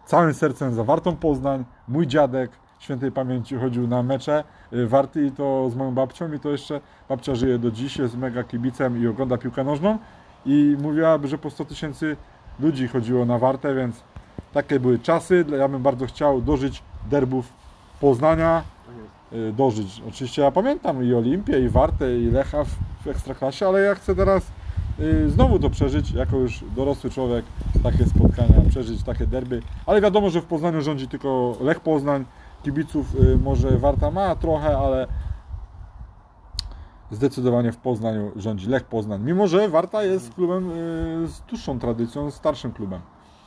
całym 0.05 0.35
sercem 0.35 0.75
za 0.75 0.85
Wartą 0.85 1.17
Poznań. 1.17 1.65
Mój 1.89 2.07
dziadek 2.07 2.51
świętej 2.87 3.13
pamięci 3.13 3.57
chodził 3.57 3.87
na 3.87 4.03
mecze 4.03 4.45
yy, 4.73 4.89
Warty 4.89 5.27
i 5.27 5.31
to 5.31 5.71
z 5.71 5.77
moją 5.77 5.95
babcią 5.95 6.33
i 6.33 6.41
to 6.41 6.51
jeszcze 6.51 6.81
babcia 7.09 7.35
żyje 7.35 7.59
do 7.59 7.71
dziś, 7.71 7.97
jest 7.97 8.17
mega 8.17 8.45
kibicem 8.45 9.03
i 9.03 9.07
ogląda 9.07 9.39
piłkę 9.39 9.65
nożną 9.65 9.99
i 10.47 10.77
mówiła, 10.83 11.19
że 11.25 11.39
po 11.39 11.51
100 11.51 11.65
tysięcy 11.65 12.17
ludzi 12.61 12.89
chodziło 12.89 13.25
na 13.25 13.39
Wartę, 13.39 13.75
więc 13.75 13.97
takie 14.53 14.81
były 14.81 14.99
czasy. 14.99 15.45
Ja 15.59 15.69
bym 15.69 15.83
bardzo 15.83 16.07
chciał 16.07 16.43
dożyć 16.43 16.83
derbów 17.11 17.53
Poznania, 18.01 18.63
y, 19.33 19.53
dożyć. 19.53 20.03
Oczywiście 20.09 20.43
ja 20.43 20.51
pamiętam 20.51 21.05
i 21.05 21.15
Olimpię, 21.15 21.61
i 21.61 21.69
Wartę, 21.69 22.19
i 22.19 22.31
Lecha 22.31 22.65
w, 22.65 22.69
w 23.05 23.07
Ekstraklasie, 23.07 23.67
ale 23.67 23.81
ja 23.81 23.95
chcę 23.95 24.15
teraz 24.15 24.47
y, 25.01 25.31
znowu 25.31 25.59
to 25.59 25.71
przeżyć, 25.71 26.11
jako 26.11 26.37
już 26.37 26.65
dorosły 26.77 27.11
człowiek, 27.11 27.45
takie 27.83 28.07
spotkania, 28.07 28.71
przeżyć 28.71 29.03
takie 29.03 29.27
derby. 29.27 29.63
Ale 29.87 30.01
wiadomo, 30.01 30.31
że 30.31 30.41
w 30.41 30.45
Poznaniu 30.45 30.83
rządzi 30.83 31.09
tylko 31.09 31.57
Lech 31.61 31.81
Poznań, 31.81 32.25
kibiców 32.67 33.15
y, 33.15 33.39
może 33.39 33.79
Warta 33.79 34.11
ma 34.11 34.35
trochę, 34.35 34.79
ale 34.79 35.07
zdecydowanie 37.11 37.73
w 37.73 37.77
Poznaniu 37.77 38.33
rządzi 38.37 38.69
Lech 38.69 38.85
Poznań. 38.85 39.23
Mimo, 39.23 39.47
że 39.47 39.69
Warta 39.69 40.03
jest 40.03 40.35
klubem 40.35 40.71
y, 40.71 41.29
z 41.29 41.41
dłuższą 41.41 41.79
tradycją, 41.79 42.31
starszym 42.31 42.73
klubem. 42.73 43.01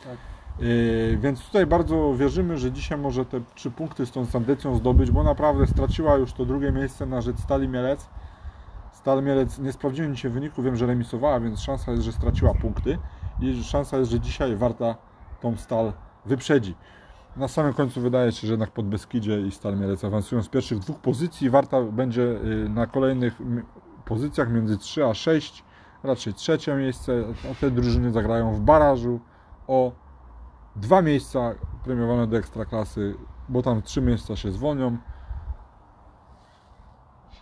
Tak. 0.03 0.17
Yy, 0.59 1.17
więc 1.17 1.45
tutaj 1.45 1.65
bardzo 1.65 2.13
wierzymy, 2.13 2.57
że 2.57 2.71
dzisiaj 2.71 2.97
może 2.97 3.25
te 3.25 3.41
trzy 3.55 3.71
punkty 3.71 4.05
z 4.05 4.11
tą 4.11 4.25
Sandecją 4.25 4.75
zdobyć, 4.75 5.11
bo 5.11 5.23
naprawdę 5.23 5.67
straciła 5.67 6.15
już 6.15 6.33
to 6.33 6.45
drugie 6.45 6.71
miejsce 6.71 7.05
na 7.05 7.21
rzecz 7.21 7.37
Stali 7.37 7.67
Mielec. 7.67 8.07
Stal 8.91 9.23
Mielec, 9.23 9.59
nie 9.59 9.71
sprawdziłem 9.71 10.15
dzisiaj 10.15 10.31
wyniku, 10.31 10.63
wiem, 10.63 10.75
że 10.75 10.85
remisowała, 10.85 11.39
więc 11.39 11.59
szansa 11.59 11.91
jest, 11.91 12.03
że 12.03 12.11
straciła 12.11 12.53
punkty 12.53 12.97
i 13.41 13.63
szansa 13.63 13.97
jest, 13.97 14.11
że 14.11 14.19
dzisiaj 14.19 14.55
Warta 14.55 14.95
tą 15.41 15.57
Stal 15.57 15.93
wyprzedzi. 16.25 16.75
Na 17.37 17.47
samym 17.47 17.73
końcu 17.73 18.01
wydaje 18.01 18.31
się, 18.31 18.47
że 18.47 18.53
jednak 18.53 18.71
pod 18.71 18.87
Beskidzie 18.87 19.41
i 19.41 19.51
Stal 19.51 19.77
Mielec 19.77 20.03
awansują 20.03 20.43
z 20.43 20.49
pierwszych 20.49 20.79
dwóch 20.79 20.99
pozycji. 20.99 21.49
Warta 21.49 21.81
będzie 21.81 22.21
yy, 22.21 22.69
na 22.69 22.87
kolejnych 22.87 23.41
pozycjach 24.05 24.51
między 24.51 24.77
3 24.77 25.05
a 25.05 25.13
6, 25.13 25.63
raczej 26.03 26.33
trzecie 26.33 26.75
miejsce. 26.75 27.23
A 27.51 27.55
te 27.55 27.71
drużyny 27.71 28.11
zagrają 28.11 28.53
w 28.53 28.59
barażu 28.59 29.19
o 29.67 29.91
dwa 30.75 31.01
miejsca 31.01 31.55
premiowane 31.83 32.27
do 32.27 32.37
ekstraklasy, 32.37 33.15
bo 33.49 33.61
tam 33.61 33.81
trzy 33.81 34.01
miejsca 34.01 34.35
się 34.35 34.51
zwolnią. 34.51 34.97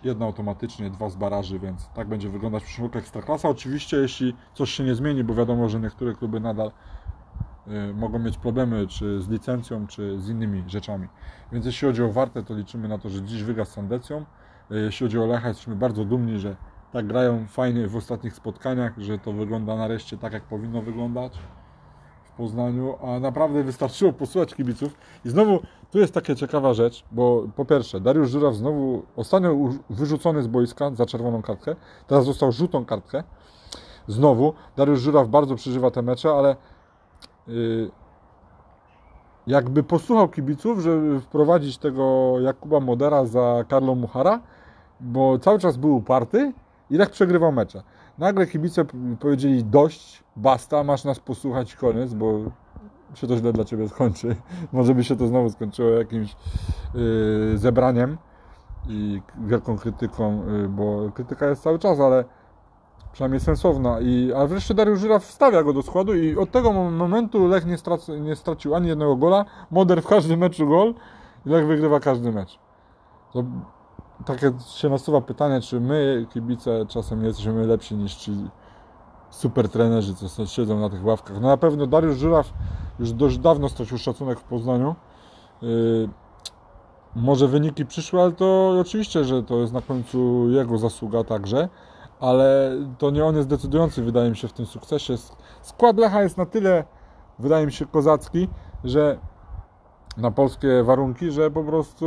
Jedno 0.03 0.25
automatycznie, 0.25 0.89
dwa 0.89 1.10
z 1.10 1.15
baraży, 1.15 1.60
więc 1.60 1.89
tak 1.89 2.08
będzie 2.08 2.29
wyglądać 2.29 2.63
w 2.63 2.65
przyszłym 2.65 2.88
roku 2.88 2.98
ekstraklasa. 2.98 3.50
Oczywiście, 3.50 3.98
jeśli 3.98 4.36
coś 4.53 4.72
się 4.72 4.84
nie 4.84 4.96
zmieni, 4.96 5.24
bo 5.24 5.34
wiadomo, 5.34 5.70
że 5.70 5.79
niektóre 5.79 6.13
kluby 6.13 6.39
nadal 6.39 6.67
y, 6.67 6.72
mogą 7.94 8.20
mieć 8.20 8.38
problemy, 8.38 8.88
czy 8.88 9.22
z 9.22 9.30
licencją, 9.30 9.88
czy 9.88 10.20
z 10.20 10.30
innymi 10.30 10.64
rzeczami. 10.68 11.08
Więc 11.52 11.66
jeśli 11.66 11.88
chodzi 11.88 12.04
o 12.04 12.12
Wartę, 12.12 12.44
to 12.44 12.54
liczymy 12.54 12.88
na 12.88 12.98
to, 12.98 13.10
że 13.10 13.22
dziś 13.22 13.44
wygra 13.44 13.66
z 13.66 13.70
Sandecją. 13.70 14.26
Y, 14.72 14.76
Jeśli 14.76 15.06
chodzi 15.06 15.20
o 15.20 15.26
Lecha, 15.26 15.48
jesteśmy 15.48 15.76
bardzo 15.76 16.06
dumni, 16.06 16.40
że 16.40 16.56
tak 16.92 17.08
grają 17.08 17.48
fajnie 17.48 17.88
w 17.88 17.96
ostatnich 17.96 18.34
spotkaniach, 18.34 18.94
że 18.98 19.20
to 19.20 19.34
wygląda 19.34 19.76
nareszcie 19.76 20.18
tak, 20.18 20.34
jak 20.34 20.44
powinno 20.44 20.82
wyglądać 20.82 21.38
w 22.24 22.32
Poznaniu, 22.32 22.96
a 23.04 23.20
naprawdę 23.20 23.64
wystarczyło 23.64 24.14
posłuchać 24.14 24.56
kibiców. 24.56 24.98
I 25.26 25.30
znowu 25.30 25.60
tu 25.92 26.00
jest 26.00 26.14
taka 26.14 26.36
ciekawa 26.36 26.74
rzecz, 26.74 27.04
bo 27.12 27.48
po 27.56 27.66
pierwsze, 27.66 28.00
Dariusz 28.00 28.30
Żuraw 28.30 28.56
znowu 28.56 29.04
ostatnio 29.16 29.56
wyrzucony 29.90 30.44
z 30.44 30.48
boiska 30.48 30.92
za 30.96 31.06
czerwoną 31.06 31.42
kartkę, 31.42 31.76
teraz 32.08 32.26
dostał 32.26 32.52
żółtą 32.52 32.86
kartkę. 32.86 33.24
Znowu, 34.08 34.54
Dariusz 34.78 35.00
Żuraw 35.00 35.30
bardzo 35.30 35.56
przeżywa 35.56 35.92
te 35.92 36.02
mecze, 36.02 36.32
ale 36.32 36.56
jakby 39.48 39.84
posłuchał 39.84 40.30
kibiców, 40.30 40.80
żeby 40.80 41.20
wprowadzić 41.20 41.77
tego 41.77 42.36
Jakuba 42.39 42.80
Modera 42.80 43.25
za 43.25 43.66
Karlo 43.68 43.96
Muchara, 43.96 44.39
bo 45.00 45.39
cały 45.39 45.60
czas 45.60 45.77
był 45.77 45.96
uparty 45.96 46.54
i 46.89 46.98
tak 46.98 47.10
przegrywał 47.10 47.51
mecze. 47.51 47.84
Nagle 48.18 48.48
kibice 48.48 48.86
powiedzieli 49.20 49.63
dość, 49.63 50.24
basta, 50.36 50.84
masz 50.84 51.04
nas 51.04 51.20
posłuchać, 51.20 51.75
koniec, 51.75 52.13
bo 52.13 52.39
się 53.13 53.27
to 53.27 53.38
źle 53.38 53.54
dla 53.54 53.66
Ciebie 53.66 53.89
skończy. 53.89 54.36
Może 54.74 54.96
by 54.96 55.04
się 55.04 55.16
to 55.16 55.27
znowu 55.27 55.50
skończyło 55.50 55.89
jakimś 55.89 56.36
yy, 56.94 57.58
zebraniem 57.58 58.18
i 58.88 59.22
wielką 59.46 59.77
krytyką, 59.77 60.46
yy, 60.51 60.70
bo 60.70 61.12
krytyka 61.13 61.48
jest 61.48 61.63
cały 61.63 61.80
czas, 61.80 62.00
ale 62.00 62.25
przynajmniej 63.18 63.40
sensowna. 63.40 64.00
I, 64.00 64.34
a 64.34 64.48
wreszcie 64.48 64.74
Dariusz 64.74 65.00
Żuraw 65.00 65.24
wstawia 65.24 65.64
go 65.64 65.74
do 65.74 65.82
składu 65.82 66.14
i 66.14 66.38
od 66.38 66.52
tego 66.52 66.74
mo- 66.74 66.92
momentu 66.92 67.48
Lech 67.48 67.66
nie, 67.66 67.78
strac, 67.78 68.08
nie 68.08 68.36
stracił 68.36 68.76
ani 68.76 68.88
jednego 68.88 69.16
gola. 69.16 69.46
Moder 69.72 70.02
w 70.02 70.08
każdym 70.08 70.40
meczu 70.40 70.68
gol 70.68 70.94
i 71.46 71.50
Lech 71.50 71.68
wygrywa 71.68 72.00
każdy 72.00 72.32
mecz. 72.32 72.60
To 73.34 73.44
takie 74.26 74.52
się 74.68 74.90
nasuwa 74.90 75.22
pytanie, 75.22 75.62
czy 75.62 75.80
my, 75.80 76.26
kibice, 76.34 76.86
czasem 76.88 77.24
jesteśmy 77.24 77.68
lepsi 77.68 77.96
niż 77.96 78.16
ci 78.16 78.32
super 79.30 79.70
trenerzy, 79.70 80.16
co 80.16 80.46
siedzą 80.46 80.80
na 80.80 80.90
tych 80.90 81.06
ławkach. 81.06 81.42
No 81.42 81.48
na 81.48 81.58
pewno 81.58 81.88
Dariusz 81.88 82.18
Żuraw 82.18 82.54
już 83.00 83.12
dość 83.12 83.38
dawno 83.38 83.70
stracił 83.70 83.98
szacunek 83.98 84.40
w 84.40 84.44
Poznaniu. 84.44 84.96
Yy, 85.62 86.10
może 87.16 87.48
wyniki 87.48 87.86
przyszły, 87.86 88.22
ale 88.22 88.32
to 88.32 88.78
oczywiście, 88.82 89.24
że 89.24 89.44
to 89.44 89.56
jest 89.58 89.74
na 89.74 89.82
końcu 89.82 90.50
jego 90.50 90.78
zasługa 90.78 91.24
także, 91.24 91.70
ale 92.20 92.72
to 92.98 93.10
nie 93.10 93.26
on 93.26 93.36
jest 93.36 93.48
decydujący, 93.48 94.04
wydaje 94.04 94.30
mi 94.30 94.38
się, 94.38 94.48
w 94.48 94.54
tym 94.54 94.66
sukcesie. 94.66 95.16
Skład 95.62 95.98
Lecha 95.98 96.24
jest 96.24 96.38
na 96.38 96.46
tyle, 96.46 96.84
wydaje 97.40 97.66
mi 97.66 97.72
się, 97.72 97.86
kozacki, 97.86 98.48
że 98.84 99.18
na 100.18 100.32
polskie 100.32 100.84
warunki, 100.84 101.32
że 101.32 101.52
po 101.52 101.64
prostu 101.64 102.06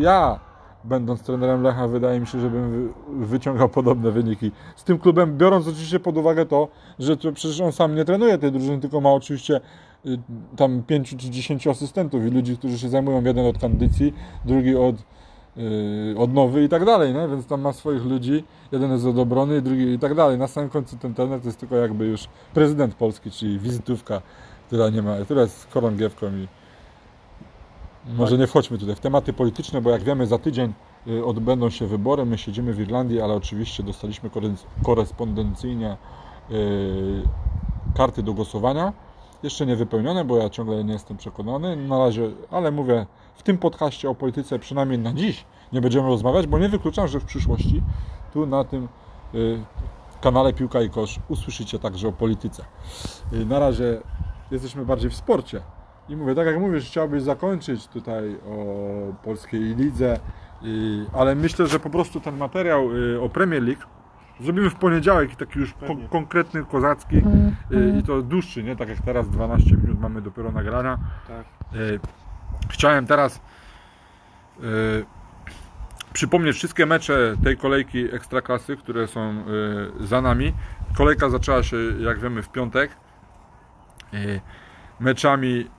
ja, 0.00 0.40
będąc 0.84 1.22
trenerem 1.22 1.62
Lecha, 1.62 1.88
wydaje 1.88 2.20
mi 2.20 2.26
się, 2.26 2.40
żebym 2.40 2.70
wy- 2.70 3.26
wyciągał 3.26 3.68
podobne 3.68 4.10
wyniki. 4.10 4.52
Z 4.76 4.84
tym 4.84 4.98
klubem, 4.98 5.38
biorąc 5.38 5.68
oczywiście 5.68 6.00
pod 6.00 6.16
uwagę 6.16 6.46
to, 6.46 6.68
że 6.98 7.16
to 7.16 7.32
przecież 7.32 7.60
on 7.60 7.72
sam 7.72 7.94
nie 7.94 8.04
trenuje 8.04 8.38
tej 8.38 8.52
drużyny, 8.52 8.80
tylko 8.80 9.00
ma 9.00 9.12
oczywiście 9.12 9.60
y, 10.06 10.18
tam 10.56 10.82
5 10.82 11.10
czy 11.10 11.30
10 11.30 11.66
asystentów 11.66 12.26
i 12.26 12.30
ludzi, 12.30 12.56
którzy 12.58 12.78
się 12.78 12.88
zajmują, 12.88 13.22
jeden 13.24 13.46
od 13.46 13.58
kondycji, 13.58 14.14
drugi 14.44 14.76
od 14.76 14.96
odnowy 16.16 16.64
i 16.64 16.68
tak 16.68 16.84
dalej, 16.84 17.14
nie? 17.14 17.28
więc 17.28 17.46
tam 17.46 17.60
ma 17.60 17.72
swoich 17.72 18.04
ludzi, 18.04 18.44
jeden 18.72 18.92
jest 18.92 19.06
od 19.06 19.18
obrony, 19.18 19.62
drugi 19.62 19.92
i 19.92 19.98
tak 19.98 20.14
dalej. 20.14 20.38
Na 20.38 20.48
samym 20.48 20.70
końcu 20.70 20.96
ten 20.96 21.14
trener 21.14 21.40
to 21.40 21.46
jest 21.46 21.60
tylko 21.60 21.76
jakby 21.76 22.06
już 22.06 22.28
prezydent 22.54 22.94
Polski, 22.94 23.30
czyli 23.30 23.58
wizytówka, 23.58 24.22
która 24.66 24.90
nie 24.90 25.02
ma, 25.02 25.16
która 25.24 25.42
jest 25.42 25.66
korągiewką 25.66 26.26
i 26.26 26.48
może 28.16 28.38
nie 28.38 28.46
wchodźmy 28.46 28.78
tutaj 28.78 28.94
w 28.94 29.00
tematy 29.00 29.32
polityczne, 29.32 29.80
bo 29.80 29.90
jak 29.90 30.02
wiemy 30.02 30.26
za 30.26 30.38
tydzień 30.38 30.72
y, 31.06 31.24
odbędą 31.24 31.70
się 31.70 31.86
wybory, 31.86 32.24
my 32.24 32.38
siedzimy 32.38 32.72
w 32.72 32.80
Irlandii, 32.80 33.20
ale 33.20 33.34
oczywiście 33.34 33.82
dostaliśmy 33.82 34.30
korespondencyjnie 34.84 35.96
y, 36.50 37.22
karty 37.96 38.22
do 38.22 38.34
głosowania. 38.34 38.92
Jeszcze 39.44 39.66
nie 39.66 39.76
wypełnione, 39.76 40.24
bo 40.24 40.36
ja 40.36 40.50
ciągle 40.50 40.84
nie 40.84 40.92
jestem 40.92 41.16
przekonany. 41.16 41.76
Na 41.76 41.98
razie, 41.98 42.30
ale 42.50 42.70
mówię, 42.70 43.06
w 43.34 43.42
tym 43.42 43.58
podcaście 43.58 44.10
o 44.10 44.14
polityce 44.14 44.58
przynajmniej 44.58 44.98
na 44.98 45.12
dziś 45.12 45.44
nie 45.72 45.80
będziemy 45.80 46.08
rozmawiać, 46.08 46.46
bo 46.46 46.58
nie 46.58 46.68
wykluczam, 46.68 47.08
że 47.08 47.20
w 47.20 47.24
przyszłości 47.24 47.82
tu 48.32 48.46
na 48.46 48.64
tym 48.64 48.88
y, 49.34 49.58
kanale 50.20 50.52
Piłka 50.52 50.82
i 50.82 50.90
Kosz 50.90 51.18
usłyszycie 51.28 51.78
także 51.78 52.08
o 52.08 52.12
polityce. 52.12 52.64
Y, 53.32 53.46
na 53.46 53.58
razie 53.58 54.00
jesteśmy 54.50 54.84
bardziej 54.84 55.10
w 55.10 55.14
sporcie. 55.14 55.60
I 56.08 56.16
mówię, 56.16 56.34
tak 56.34 56.46
jak 56.46 56.60
mówisz, 56.60 56.86
chciałbyś 56.86 57.22
zakończyć 57.22 57.86
tutaj 57.86 58.36
o 58.48 58.56
polskiej 59.24 59.60
lidze, 59.60 60.20
y, 60.62 61.06
ale 61.12 61.34
myślę, 61.34 61.66
że 61.66 61.80
po 61.80 61.90
prostu 61.90 62.20
ten 62.20 62.36
materiał 62.36 62.92
y, 62.92 63.20
o 63.20 63.28
Premier 63.28 63.62
League 63.62 63.82
zrobimy 64.40 64.70
w 64.70 64.74
poniedziałek 64.74 65.32
i 65.32 65.36
taki 65.36 65.58
już 65.58 65.72
Pewnie. 65.72 66.08
konkretny, 66.08 66.64
kozacki 66.64 67.16
y, 67.16 67.98
i 67.98 68.02
to 68.02 68.22
dłuższy, 68.22 68.62
nie? 68.62 68.76
Tak 68.76 68.88
jak 68.88 68.98
teraz 69.02 69.30
12 69.30 69.76
minut 69.76 70.00
mamy 70.00 70.22
dopiero 70.22 70.52
nagrania. 70.52 70.98
Tak. 71.28 71.76
Y, 71.80 72.00
Chciałem 72.70 73.06
teraz 73.06 73.36
y, 74.60 75.04
przypomnieć 76.12 76.56
wszystkie 76.56 76.86
mecze 76.86 77.34
tej 77.44 77.56
kolejki 77.56 78.14
Ekstraklasy, 78.14 78.76
które 78.76 79.06
są 79.06 79.44
y, 80.00 80.06
za 80.06 80.20
nami. 80.22 80.52
Kolejka 80.96 81.28
zaczęła 81.30 81.62
się, 81.62 81.76
jak 81.98 82.20
wiemy, 82.20 82.42
w 82.42 82.48
piątek. 82.48 82.90
Y, 84.14 84.40
Meczami 85.00 85.70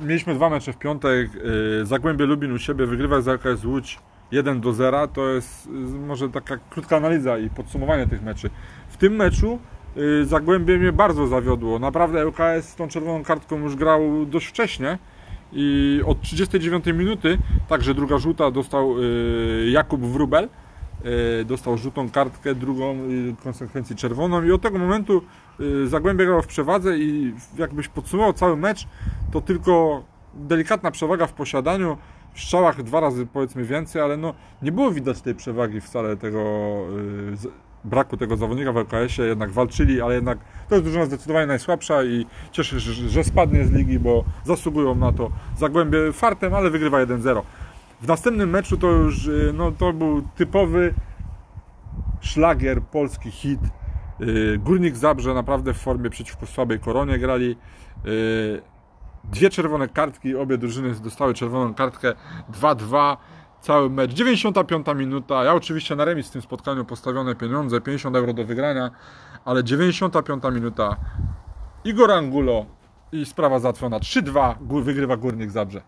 mieliśmy 0.00 0.34
dwa 0.34 0.50
mecze 0.50 0.72
w 0.72 0.78
piątek. 0.78 1.30
y, 1.34 1.86
Zagłębie 1.86 2.26
Lubin 2.26 2.52
u 2.52 2.58
siebie 2.58 2.86
wygrywa 2.86 3.20
z 3.20 3.28
LKS 3.28 3.64
Łódź 3.64 3.98
1 4.32 4.60
do 4.60 4.72
0. 4.72 5.08
To 5.08 5.28
jest 5.28 5.66
y, 5.66 5.70
może 6.06 6.28
taka 6.28 6.56
krótka 6.70 6.96
analiza 6.96 7.38
i 7.38 7.50
podsumowanie 7.50 8.06
tych 8.06 8.22
meczy. 8.22 8.50
W 8.88 8.96
tym 8.96 9.16
meczu 9.16 9.58
y, 9.96 10.24
Zagłębie 10.24 10.78
mnie 10.78 10.92
bardzo 10.92 11.26
zawiodło. 11.26 11.78
Naprawdę 11.78 12.22
LKS 12.22 12.68
z 12.68 12.74
tą 12.74 12.88
czerwoną 12.88 13.24
kartką 13.24 13.58
już 13.58 13.76
grał 13.76 14.26
dość 14.26 14.46
wcześnie 14.46 14.98
i 15.52 16.00
od 16.06 16.20
39 16.20 16.86
minuty, 16.86 17.38
także 17.68 17.94
druga 17.94 18.18
żółta 18.18 18.50
dostał 18.50 19.02
y, 19.02 19.70
Jakub 19.70 20.00
Wrubel. 20.00 20.48
Dostał 21.44 21.78
żółtą 21.78 22.10
kartkę, 22.10 22.54
drugą 22.54 22.96
w 23.38 23.42
konsekwencji 23.42 23.96
czerwoną 23.96 24.42
i 24.42 24.52
od 24.52 24.62
tego 24.62 24.78
momentu 24.78 25.22
Zagłębie 25.84 26.26
grało 26.26 26.42
w 26.42 26.46
przewadze 26.46 26.98
i 26.98 27.34
jakbyś 27.58 27.88
podsumował 27.88 28.32
cały 28.32 28.56
mecz, 28.56 28.86
to 29.32 29.40
tylko 29.40 30.02
delikatna 30.34 30.90
przewaga 30.90 31.26
w 31.26 31.32
posiadaniu, 31.32 31.96
w 32.36 32.40
strzałach 32.40 32.82
dwa 32.82 33.00
razy 33.00 33.26
powiedzmy 33.26 33.64
więcej, 33.64 34.02
ale 34.02 34.16
no 34.16 34.34
nie 34.62 34.72
było 34.72 34.90
widać 34.90 35.20
tej 35.20 35.34
przewagi 35.34 35.80
wcale 35.80 36.16
tego 36.16 36.38
y, 37.32 37.36
z- 37.36 37.48
braku 37.84 38.16
tego 38.16 38.36
zawodnika 38.36 38.72
w 38.72 38.76
LKS-ie, 38.76 39.28
jednak 39.28 39.50
walczyli, 39.50 40.00
ale 40.00 40.14
jednak 40.14 40.38
to 40.68 40.74
jest 40.74 40.84
drużyna 40.84 41.06
zdecydowanie 41.06 41.46
najsłabsza 41.46 42.04
i 42.04 42.26
cieszę 42.52 42.80
się, 42.80 42.92
że 42.92 43.08
że 43.08 43.24
spadnie 43.24 43.64
z 43.64 43.72
ligi, 43.72 43.98
bo 43.98 44.24
zasługują 44.44 44.94
na 44.94 45.12
to. 45.12 45.30
Zagłębie 45.58 46.12
fartem, 46.12 46.54
ale 46.54 46.70
wygrywa 46.70 46.98
1-0. 46.98 47.42
W 48.00 48.08
następnym 48.08 48.50
meczu 48.50 48.76
to 48.76 48.86
już 48.90 49.26
y, 49.26 49.52
no, 49.54 49.72
to 49.72 49.92
był 49.92 50.22
typowy 50.36 50.94
szlagier, 52.20 52.82
polski 52.82 53.30
hit. 53.30 53.60
Y, 54.20 54.58
Górnik 54.64 54.96
Zabrze 54.96 55.34
naprawdę 55.34 55.74
w 55.74 55.78
formie 55.78 56.10
przeciwko 56.10 56.46
słabej 56.46 56.78
koronie 56.78 57.18
grali. 57.18 57.56
Dwie 59.30 59.50
czerwone 59.50 59.88
kartki, 59.88 60.36
obie 60.36 60.58
drużyny 60.58 60.94
dostały 60.94 61.34
czerwoną 61.34 61.74
kartkę 61.74 62.12
2-2. 62.52 63.16
Cały 63.60 63.90
mecz, 63.90 64.12
95 64.12 64.86
minuta. 64.96 65.44
Ja 65.44 65.54
oczywiście 65.54 65.96
na 65.96 66.04
remis 66.04 66.28
w 66.28 66.30
tym 66.30 66.42
spotkaniu 66.42 66.84
postawione 66.84 67.34
pieniądze, 67.34 67.80
50 67.80 68.16
euro 68.16 68.32
do 68.32 68.44
wygrania, 68.44 68.90
ale 69.44 69.64
95 69.64 70.42
minuta. 70.52 70.96
Igor 71.84 72.12
Angulo 72.12 72.66
i 73.12 73.26
sprawa 73.26 73.58
załatwiona. 73.58 73.98
3-2 73.98 74.54
Gór- 74.60 74.82
wygrywa 74.84 75.16
Górnik 75.16 75.50
Zabrze. 75.50 75.82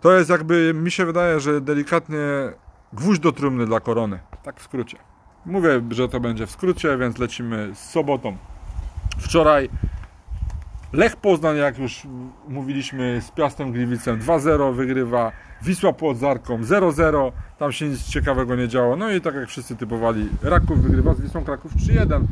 To 0.00 0.12
jest 0.12 0.30
jakby, 0.30 0.72
mi 0.74 0.90
się 0.90 1.04
wydaje, 1.04 1.40
że 1.40 1.60
delikatnie 1.60 2.18
gwóźdź 2.92 3.20
do 3.20 3.32
trumny 3.32 3.66
dla 3.66 3.80
korony. 3.80 4.18
Tak 4.42 4.60
w 4.60 4.62
skrócie. 4.62 4.98
Mówię, 5.46 5.82
że 5.90 6.08
to 6.08 6.20
będzie 6.20 6.46
w 6.46 6.50
skrócie, 6.50 6.98
więc 6.98 7.18
lecimy 7.18 7.70
z 7.74 7.90
sobotą. 7.90 8.36
Wczoraj 9.18 9.70
Lech 10.94 11.16
Poznań, 11.16 11.56
jak 11.56 11.78
już 11.78 12.06
mówiliśmy, 12.48 13.20
z 13.20 13.30
Piastem 13.30 13.72
Gliwicem 13.72 14.20
2-0 14.20 14.74
wygrywa. 14.74 15.32
Wisła 15.62 15.92
Płodzarką 15.92 16.62
0-0. 16.62 17.32
Tam 17.58 17.72
się 17.72 17.88
nic 17.88 18.04
ciekawego 18.04 18.56
nie 18.56 18.68
działo. 18.68 18.96
No 18.96 19.10
i 19.10 19.20
tak 19.20 19.34
jak 19.34 19.48
wszyscy 19.48 19.76
typowali, 19.76 20.28
Raków 20.42 20.82
wygrywa 20.82 21.14
z 21.14 21.20
Wisłą 21.20 21.44
Kraków 21.44 21.76
3-1. 21.76 22.24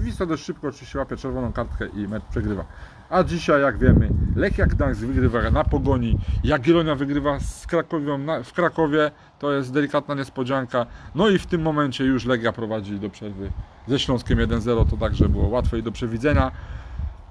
Wisła 0.00 0.26
dość 0.26 0.44
szybko 0.44 0.68
oczywiście 0.68 0.98
łapie 0.98 1.16
czerwoną 1.16 1.52
kartkę 1.52 1.86
i 1.86 2.08
mecz 2.08 2.22
przegrywa. 2.30 2.64
A 3.10 3.24
dzisiaj, 3.24 3.62
jak 3.62 3.78
wiemy, 3.78 4.10
Lechia 4.36 4.66
Gdańsk 4.66 5.00
wygrywa 5.00 5.50
na 5.50 5.64
Pogoni, 5.64 6.18
Jagiellonia 6.44 6.94
wygrywa 6.94 7.40
z 7.40 7.66
Krakowią 7.66 8.18
na, 8.18 8.42
w 8.42 8.52
Krakowie, 8.52 9.10
to 9.38 9.52
jest 9.52 9.72
delikatna 9.72 10.14
niespodzianka. 10.14 10.86
No 11.14 11.28
i 11.28 11.38
w 11.38 11.46
tym 11.46 11.62
momencie 11.62 12.04
już 12.04 12.24
Legia 12.24 12.52
prowadzi 12.52 13.00
do 13.00 13.10
przerwy 13.10 13.50
ze 13.88 13.98
Śląskiem 13.98 14.38
1-0, 14.38 14.90
to 14.90 14.96
także 14.96 15.28
było 15.28 15.48
łatwe 15.48 15.78
i 15.78 15.82
do 15.82 15.92
przewidzenia. 15.92 16.52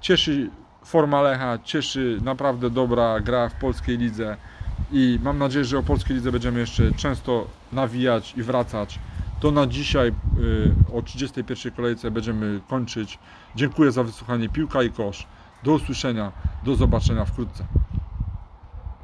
Cieszy 0.00 0.50
forma 0.84 1.22
Lecha, 1.22 1.58
cieszy 1.64 2.18
naprawdę 2.24 2.70
dobra 2.70 3.20
gra 3.20 3.48
w 3.48 3.54
polskiej 3.54 3.98
lidze 3.98 4.36
i 4.92 5.18
mam 5.22 5.38
nadzieję, 5.38 5.64
że 5.64 5.78
o 5.78 5.82
polskiej 5.82 6.16
lidze 6.16 6.32
będziemy 6.32 6.60
jeszcze 6.60 6.92
często 6.92 7.46
nawijać 7.72 8.34
i 8.36 8.42
wracać. 8.42 8.98
To 9.40 9.50
na 9.50 9.66
dzisiaj 9.66 10.08
y, 10.08 10.12
o 10.94 11.02
31 11.02 11.72
kolejce 11.72 12.10
będziemy 12.10 12.60
kończyć. 12.68 13.18
Dziękuję 13.56 13.92
za 13.92 14.02
wysłuchanie 14.02 14.48
Piłka 14.48 14.82
i 14.82 14.90
Kosz. 14.90 15.26
Do 15.64 15.72
usłyszenia, 15.72 16.32
do 16.64 16.74
zobaczenia 16.74 17.24
wkrótce. 17.24 17.64